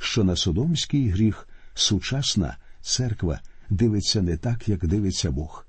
що 0.00 0.24
на 0.24 0.36
Содомський 0.36 1.08
гріх 1.08 1.48
сучасна 1.74 2.56
церква 2.80 3.40
дивиться 3.70 4.22
не 4.22 4.36
так, 4.36 4.68
як 4.68 4.86
дивиться 4.86 5.30
Бог. 5.30 5.66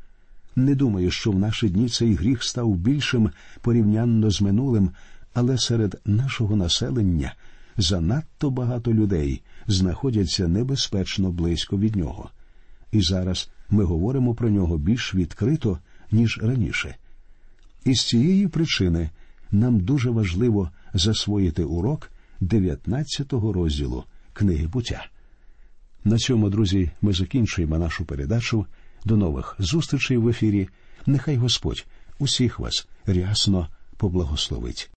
Не 0.55 0.75
думаю, 0.75 1.11
що 1.11 1.31
в 1.31 1.39
наші 1.39 1.69
дні 1.69 1.89
цей 1.89 2.15
гріх 2.15 2.43
став 2.43 2.75
більшим 2.75 3.29
порівнянно 3.61 4.31
з 4.31 4.41
минулим, 4.41 4.91
але 5.33 5.57
серед 5.57 6.01
нашого 6.05 6.55
населення 6.55 7.33
занадто 7.77 8.49
багато 8.49 8.93
людей 8.93 9.41
знаходяться 9.67 10.47
небезпечно 10.47 11.31
близько 11.31 11.77
від 11.77 11.95
нього. 11.95 12.29
І 12.91 13.01
зараз 13.01 13.49
ми 13.69 13.83
говоримо 13.83 14.33
про 14.33 14.49
нього 14.49 14.77
більш 14.77 15.15
відкрито, 15.15 15.79
ніж 16.11 16.39
раніше. 16.41 16.95
І 17.85 17.95
з 17.95 18.07
цієї 18.07 18.47
причини 18.47 19.09
нам 19.51 19.79
дуже 19.79 20.09
важливо 20.09 20.71
засвоїти 20.93 21.63
урок 21.63 22.11
19-го 22.41 23.53
розділу 23.53 24.03
книги 24.33 24.67
буття. 24.67 25.05
На 26.03 26.17
цьому, 26.17 26.49
друзі, 26.49 26.91
ми 27.01 27.13
закінчуємо 27.13 27.77
нашу 27.77 28.05
передачу. 28.05 28.65
До 29.05 29.17
нових 29.17 29.55
зустрічей 29.59 30.17
в 30.17 30.27
ефірі. 30.27 30.69
Нехай 31.05 31.35
Господь 31.35 31.85
усіх 32.19 32.59
вас 32.59 32.87
рясно 33.05 33.67
поблагословить. 33.97 34.96